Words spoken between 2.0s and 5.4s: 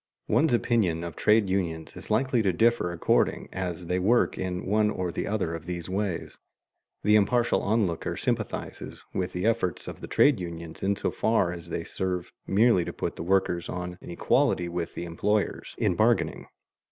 likely to differ according as they work in one or the